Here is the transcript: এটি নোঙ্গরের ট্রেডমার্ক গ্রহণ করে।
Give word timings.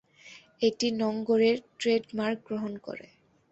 এটি 0.61 0.87
নোঙ্গরের 0.99 1.57
ট্রেডমার্ক 1.79 2.37
গ্রহণ 2.47 2.73
করে। 2.77 3.07